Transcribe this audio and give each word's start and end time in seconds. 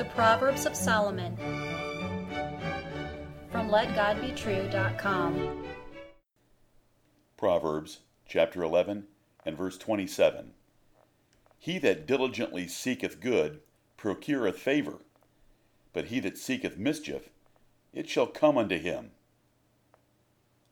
The 0.00 0.06
Proverbs 0.06 0.64
of 0.64 0.74
Solomon 0.74 1.36
from 3.52 3.68
LetGodBetrue.com. 3.68 5.66
Proverbs 7.36 7.98
chapter 8.26 8.62
11 8.62 9.08
and 9.44 9.58
verse 9.58 9.76
27. 9.76 10.52
He 11.58 11.76
that 11.80 12.06
diligently 12.06 12.66
seeketh 12.66 13.20
good 13.20 13.60
procureth 13.98 14.58
favor, 14.58 15.00
but 15.92 16.06
he 16.06 16.18
that 16.20 16.38
seeketh 16.38 16.78
mischief, 16.78 17.28
it 17.92 18.08
shall 18.08 18.26
come 18.26 18.56
unto 18.56 18.78
him. 18.78 19.10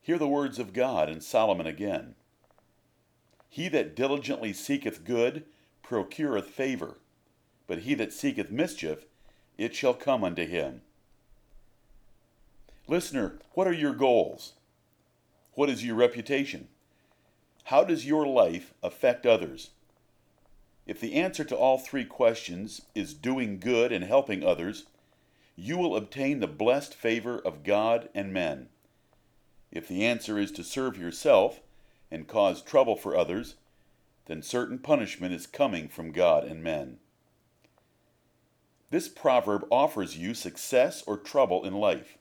Hear 0.00 0.18
the 0.18 0.26
words 0.26 0.58
of 0.58 0.72
God 0.72 1.08
and 1.08 1.22
Solomon 1.22 1.68
again. 1.68 2.16
He 3.48 3.68
that 3.68 3.94
diligently 3.94 4.52
seeketh 4.52 5.04
good 5.04 5.44
procureth 5.80 6.48
favor, 6.48 6.98
but 7.68 7.82
he 7.82 7.94
that 7.94 8.12
seeketh 8.12 8.50
mischief, 8.50 9.06
it 9.62 9.74
shall 9.74 9.94
come 9.94 10.24
unto 10.24 10.44
him. 10.44 10.82
Listener, 12.88 13.38
what 13.52 13.66
are 13.66 13.72
your 13.72 13.94
goals? 13.94 14.54
What 15.54 15.70
is 15.70 15.84
your 15.84 15.94
reputation? 15.94 16.68
How 17.64 17.84
does 17.84 18.04
your 18.04 18.26
life 18.26 18.74
affect 18.82 19.24
others? 19.24 19.70
If 20.84 21.00
the 21.00 21.14
answer 21.14 21.44
to 21.44 21.56
all 21.56 21.78
three 21.78 22.04
questions 22.04 22.82
is 22.94 23.14
doing 23.14 23.60
good 23.60 23.92
and 23.92 24.04
helping 24.04 24.42
others, 24.42 24.86
you 25.54 25.78
will 25.78 25.94
obtain 25.94 26.40
the 26.40 26.48
blessed 26.48 26.92
favor 26.92 27.38
of 27.38 27.62
God 27.62 28.08
and 28.14 28.32
men. 28.32 28.68
If 29.70 29.86
the 29.86 30.04
answer 30.04 30.38
is 30.38 30.50
to 30.52 30.64
serve 30.64 30.98
yourself 30.98 31.60
and 32.10 32.26
cause 32.26 32.62
trouble 32.62 32.96
for 32.96 33.16
others, 33.16 33.54
then 34.26 34.42
certain 34.42 34.78
punishment 34.78 35.32
is 35.32 35.46
coming 35.46 35.88
from 35.88 36.10
God 36.10 36.44
and 36.44 36.64
men. 36.64 36.98
This 38.92 39.08
proverb 39.08 39.64
offers 39.70 40.18
you 40.18 40.34
success 40.34 41.02
or 41.06 41.16
trouble 41.16 41.64
in 41.64 41.72
life. 41.72 42.18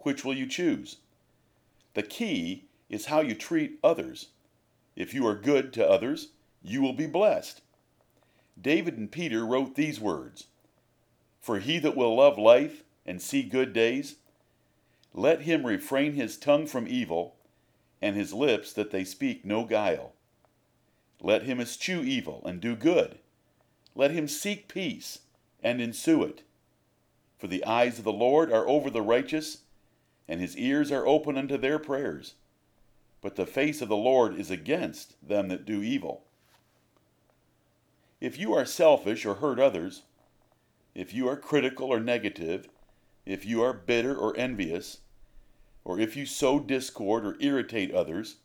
Which 0.00 0.26
will 0.26 0.34
you 0.34 0.46
choose? 0.46 0.98
The 1.94 2.02
key 2.02 2.64
is 2.90 3.06
how 3.06 3.22
you 3.22 3.34
treat 3.34 3.78
others. 3.82 4.26
If 4.94 5.14
you 5.14 5.26
are 5.26 5.34
good 5.34 5.72
to 5.72 5.88
others, 5.88 6.32
you 6.62 6.82
will 6.82 6.92
be 6.92 7.06
blessed. 7.06 7.62
David 8.60 8.98
and 8.98 9.10
Peter 9.10 9.46
wrote 9.46 9.74
these 9.74 9.98
words 9.98 10.48
For 11.40 11.60
he 11.60 11.78
that 11.78 11.96
will 11.96 12.14
love 12.14 12.36
life 12.36 12.84
and 13.06 13.22
see 13.22 13.42
good 13.42 13.72
days, 13.72 14.16
let 15.14 15.42
him 15.42 15.64
refrain 15.64 16.12
his 16.12 16.36
tongue 16.36 16.66
from 16.66 16.86
evil, 16.88 17.36
and 18.02 18.16
his 18.16 18.34
lips 18.34 18.74
that 18.74 18.90
they 18.90 19.02
speak 19.02 19.46
no 19.46 19.64
guile. 19.64 20.12
Let 21.22 21.44
him 21.44 21.58
eschew 21.58 22.02
evil 22.02 22.42
and 22.44 22.60
do 22.60 22.76
good. 22.76 23.18
Let 23.94 24.10
him 24.10 24.28
seek 24.28 24.68
peace 24.68 25.20
and 25.62 25.80
ensue 25.80 26.22
it. 26.22 26.42
For 27.38 27.46
the 27.46 27.64
eyes 27.64 27.98
of 27.98 28.04
the 28.04 28.12
Lord 28.12 28.52
are 28.52 28.68
over 28.68 28.90
the 28.90 29.02
righteous, 29.02 29.62
and 30.28 30.40
his 30.40 30.56
ears 30.56 30.92
are 30.92 31.06
open 31.06 31.36
unto 31.38 31.56
their 31.56 31.78
prayers. 31.78 32.34
But 33.20 33.36
the 33.36 33.46
face 33.46 33.82
of 33.82 33.88
the 33.88 33.96
Lord 33.96 34.38
is 34.38 34.50
against 34.50 35.16
them 35.26 35.48
that 35.48 35.64
do 35.64 35.82
evil. 35.82 36.24
If 38.20 38.38
you 38.38 38.52
are 38.54 38.66
selfish 38.66 39.24
or 39.24 39.36
hurt 39.36 39.58
others, 39.58 40.02
if 40.94 41.14
you 41.14 41.28
are 41.28 41.36
critical 41.36 41.86
or 41.86 42.00
negative, 42.00 42.68
if 43.24 43.44
you 43.44 43.62
are 43.62 43.72
bitter 43.72 44.14
or 44.14 44.36
envious, 44.36 44.98
or 45.84 45.98
if 45.98 46.16
you 46.16 46.26
sow 46.26 46.60
discord 46.60 47.24
or 47.24 47.36
irritate 47.40 47.94
others, 47.94 48.36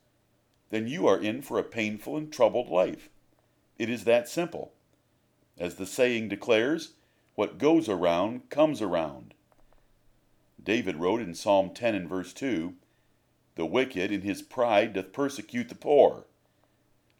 then 0.70 0.88
you 0.88 1.08
are 1.08 1.20
in 1.20 1.42
for 1.42 1.60
a 1.60 1.64
painful 1.64 2.18
and 2.18 2.32
troubled 2.32 2.70
life. 2.70 3.10
It 3.78 3.90
is 3.90 4.06
that 4.06 4.30
simple. 4.30 4.74
As 5.58 5.76
the 5.76 5.86
saying 5.86 6.30
declares, 6.30 6.94
what 7.36 7.58
goes 7.58 7.90
around 7.90 8.50
comes 8.50 8.82
around. 8.82 9.34
David 10.62 10.96
wrote 10.96 11.22
in 11.22 11.36
Psalm 11.36 11.72
10 11.72 11.94
and 11.94 12.10
verse 12.10 12.34
2 12.34 12.74
The 13.56 13.66
wicked 13.66 14.12
in 14.12 14.22
his 14.22 14.42
pride 14.42 14.94
doth 14.94 15.14
persecute 15.14 15.70
the 15.70 15.76
poor. 15.76 16.26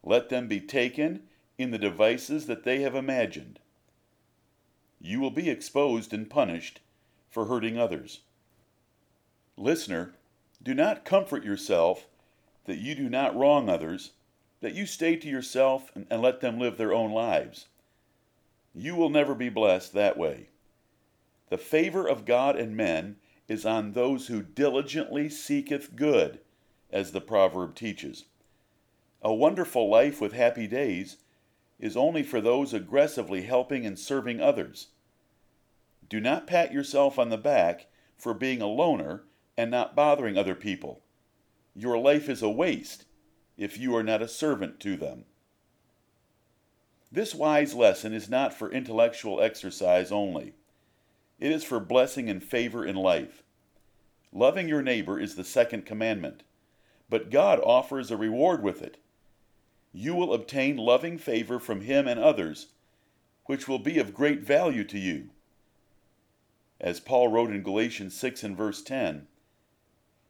Let 0.04 0.30
them 0.30 0.48
be 0.48 0.62
taken 0.62 1.24
in 1.58 1.72
the 1.72 1.78
devices 1.78 2.48
that 2.48 2.64
they 2.64 2.82
have 2.82 2.96
imagined. 2.96 3.60
You 5.00 5.20
will 5.20 5.32
be 5.32 5.50
exposed 5.50 6.14
and 6.14 6.30
punished 6.30 6.80
for 7.30 7.46
hurting 7.46 7.78
others. 7.78 8.22
Listener, 9.58 10.16
do 10.64 10.74
not 10.74 11.06
comfort 11.06 11.44
yourself 11.44 12.08
that 12.66 12.78
you 12.78 12.96
do 12.96 13.10
not 13.10 13.36
wrong 13.36 13.70
others, 13.70 14.12
that 14.62 14.74
you 14.74 14.86
stay 14.86 15.16
to 15.18 15.28
yourself 15.28 15.92
and, 15.94 16.08
and 16.10 16.22
let 16.22 16.42
them 16.42 16.60
live 16.60 16.78
their 16.78 16.94
own 16.94 17.12
lives. 17.12 17.68
You 18.76 18.96
will 18.96 19.10
never 19.10 19.34
be 19.34 19.48
blessed 19.48 19.94
that 19.94 20.18
way. 20.18 20.50
The 21.50 21.58
favor 21.58 22.06
of 22.08 22.26
God 22.26 22.58
and 22.58 22.76
men 22.76 23.16
is 23.48 23.66
on 23.66 23.94
those 23.94 24.28
who 24.28 24.42
diligently 24.42 25.30
seeketh 25.30 25.96
good, 25.96 26.40
as 26.92 27.12
the 27.12 27.22
proverb 27.22 27.76
teaches. 27.76 28.26
A 29.22 29.34
wonderful 29.34 29.90
life 29.90 30.20
with 30.20 30.34
happy 30.34 30.68
days 30.68 31.18
is 31.80 31.96
only 31.96 32.22
for 32.22 32.42
those 32.42 32.74
aggressively 32.74 33.44
helping 33.44 33.86
and 33.86 33.98
serving 33.98 34.42
others. 34.42 34.88
Do 36.10 36.20
not 36.20 36.48
pat 36.48 36.74
yourself 36.74 37.18
on 37.18 37.30
the 37.30 37.38
back 37.38 37.88
for 38.18 38.34
being 38.34 38.62
a 38.62 38.68
loner 38.68 39.24
and 39.58 39.72
not 39.72 39.96
bothering 39.96 40.38
other 40.38 40.56
people. 40.56 41.02
Your 41.74 41.98
life 41.98 42.30
is 42.30 42.42
a 42.42 42.50
waste 42.50 43.06
if 43.58 43.78
you 43.78 43.96
are 43.96 44.04
not 44.04 44.22
a 44.22 44.28
servant 44.28 44.80
to 44.82 44.96
them. 44.98 45.26
This 47.16 47.34
wise 47.34 47.74
lesson 47.74 48.12
is 48.12 48.30
not 48.30 48.54
for 48.54 48.70
intellectual 48.70 49.40
exercise 49.42 50.12
only. 50.12 50.54
It 51.40 51.50
is 51.50 51.64
for 51.64 51.80
blessing 51.80 52.30
and 52.30 52.44
favor 52.44 52.86
in 52.86 52.98
life. 52.98 53.42
Loving 54.34 54.68
your 54.68 54.82
neighbor 54.82 55.18
is 55.18 55.36
the 55.36 55.46
second 55.46 55.86
commandment, 55.86 56.44
but 57.10 57.32
God 57.32 57.62
offers 57.62 58.12
a 58.12 58.18
reward 58.18 58.62
with 58.62 58.82
it. 58.82 58.98
You 59.94 60.14
will 60.14 60.34
obtain 60.34 60.76
loving 60.76 61.18
favor 61.18 61.58
from 61.58 61.80
Him 61.80 62.06
and 62.06 62.20
others, 62.20 62.68
which 63.46 63.66
will 63.66 63.80
be 63.80 63.98
of 63.98 64.14
great 64.14 64.42
value 64.42 64.84
to 64.84 65.00
you. 65.00 65.30
As 66.82 67.00
Paul 67.00 67.30
wrote 67.30 67.52
in 67.52 67.64
Galatians 67.64 68.14
6 68.18 68.44
and 68.44 68.58
verse 68.58 68.82
10, 68.82 69.28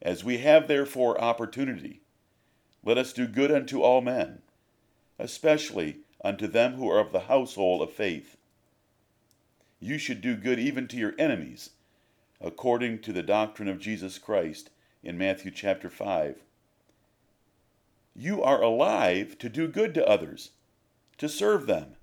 As 0.00 0.22
we 0.22 0.38
have 0.38 0.68
therefore 0.68 1.20
opportunity, 1.20 2.02
let 2.84 2.96
us 2.96 3.12
do 3.12 3.26
good 3.26 3.50
unto 3.50 3.82
all 3.82 4.02
men, 4.02 4.42
especially 5.18 6.02
unto 6.26 6.48
them 6.48 6.74
who 6.74 6.90
are 6.90 6.98
of 6.98 7.12
the 7.12 7.20
household 7.20 7.80
of 7.80 7.92
faith. 7.92 8.36
You 9.78 9.96
should 9.96 10.20
do 10.20 10.34
good 10.34 10.58
even 10.58 10.88
to 10.88 10.96
your 10.96 11.14
enemies, 11.20 11.70
according 12.40 13.02
to 13.02 13.12
the 13.12 13.22
doctrine 13.22 13.68
of 13.68 13.78
Jesus 13.78 14.18
Christ 14.18 14.70
in 15.04 15.16
Matthew 15.16 15.52
chapter 15.52 15.88
5. 15.88 16.42
You 18.12 18.42
are 18.42 18.60
alive 18.60 19.38
to 19.38 19.48
do 19.48 19.68
good 19.68 19.94
to 19.94 20.04
others, 20.04 20.50
to 21.18 21.28
serve 21.28 21.68
them. 21.68 21.94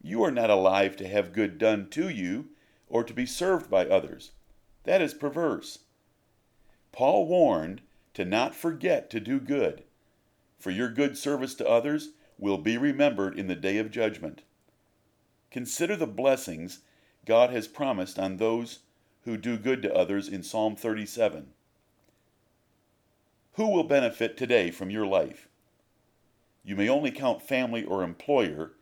You 0.00 0.24
are 0.24 0.30
not 0.30 0.48
alive 0.48 0.96
to 0.96 1.06
have 1.06 1.34
good 1.34 1.58
done 1.58 1.90
to 1.90 2.08
you 2.08 2.46
or 2.88 3.04
to 3.04 3.12
be 3.12 3.26
served 3.26 3.68
by 3.68 3.84
others. 3.84 4.30
That 4.84 5.02
is 5.02 5.12
perverse. 5.12 5.80
Paul 6.92 7.26
warned 7.26 7.82
to 8.14 8.24
not 8.24 8.54
forget 8.54 9.10
to 9.10 9.20
do 9.20 9.38
good, 9.38 9.82
for 10.58 10.70
your 10.70 10.88
good 10.88 11.18
service 11.18 11.54
to 11.56 11.68
others 11.68 12.12
will 12.38 12.58
be 12.58 12.78
remembered 12.78 13.38
in 13.38 13.48
the 13.48 13.56
day 13.56 13.78
of 13.78 13.90
judgment. 13.90 14.42
Consider 15.50 15.96
the 15.96 16.06
blessings 16.06 16.80
God 17.26 17.50
has 17.50 17.66
promised 17.66 18.18
on 18.18 18.36
those 18.36 18.80
who 19.24 19.36
do 19.36 19.58
good 19.58 19.82
to 19.82 19.94
others 19.94 20.28
in 20.28 20.42
Psalm 20.42 20.76
37. 20.76 21.48
Who 23.54 23.68
will 23.68 23.84
benefit 23.84 24.36
today 24.36 24.70
from 24.70 24.90
your 24.90 25.06
life? 25.06 25.48
You 26.64 26.76
may 26.76 26.88
only 26.88 27.10
count 27.10 27.42
family 27.42 27.84
or 27.84 28.02
employer 28.02 28.72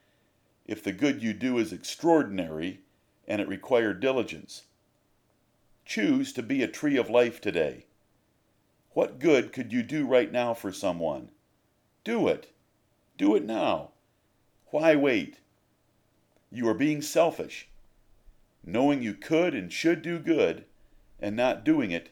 if 0.66 0.82
the 0.82 0.92
good 0.92 1.22
you 1.22 1.32
do 1.32 1.56
is 1.58 1.72
extraordinary 1.72 2.80
and 3.26 3.40
it 3.40 3.48
required 3.48 4.00
diligence. 4.00 4.64
Choose 5.84 6.32
to 6.32 6.42
be 6.42 6.62
a 6.62 6.68
tree 6.68 6.96
of 6.96 7.08
life 7.08 7.40
today. 7.40 7.86
What 8.90 9.18
good 9.18 9.52
could 9.52 9.72
you 9.72 9.82
do 9.82 10.06
right 10.06 10.30
now 10.30 10.52
for 10.52 10.72
someone? 10.72 11.30
Do 12.02 12.28
it. 12.28 12.52
Do 13.16 13.34
it 13.34 13.44
now. 13.44 13.92
Why 14.66 14.94
wait? 14.94 15.38
You 16.50 16.68
are 16.68 16.74
being 16.74 17.02
selfish. 17.02 17.68
Knowing 18.64 19.02
you 19.02 19.14
could 19.14 19.54
and 19.54 19.72
should 19.72 20.02
do 20.02 20.18
good 20.18 20.64
and 21.20 21.36
not 21.36 21.64
doing 21.64 21.90
it 21.90 22.10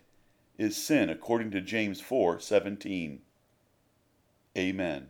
is 0.56 0.77
sin 0.77 1.11
according 1.11 1.51
to 1.51 1.61
James 1.61 2.01
4:17. 2.01 3.21
Amen. 4.56 5.09